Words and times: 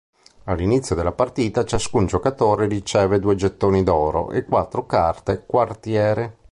All'inizio 0.45 0.95
della 0.95 1.11
partita 1.11 1.63
ciascun 1.63 2.07
giocatore 2.07 2.65
riceve 2.65 3.19
due 3.19 3.35
gettoni 3.35 3.83
d'oro 3.83 4.31
e 4.31 4.45
quattro 4.45 4.87
carte 4.87 5.43
quartiere. 5.45 6.37